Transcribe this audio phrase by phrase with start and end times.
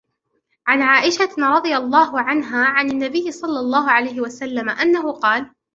[0.67, 5.55] عَنْ عَائِشَةَ رَضِيَ اللَّهُ عَنْهَا عَنْ النَّبِيِّ صَلَّى اللَّهُ عَلَيْهِ وَسَلَّمَ أَنَّهُ قَالَ